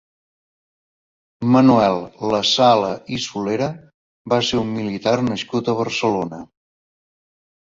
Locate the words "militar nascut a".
4.79-5.77